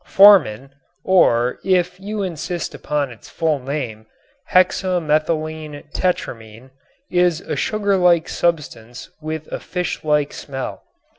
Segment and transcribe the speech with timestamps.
[0.03, 0.71] Formin
[1.03, 4.07] or, if you insist upon its full name,
[4.51, 6.71] hexa methylene tetramine
[7.11, 10.81] is a sugar like substance with a fish like smell.